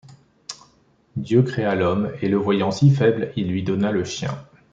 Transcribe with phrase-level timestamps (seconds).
[1.15, 4.35] Dieu créa l’homme, et le voyant si faible, il lui donna le chien!